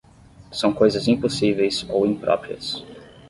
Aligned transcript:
São 0.51 0.73
coisas 0.73 1.07
impossíveis 1.07 1.85
ou 1.87 2.07
impróprias. 2.07 2.83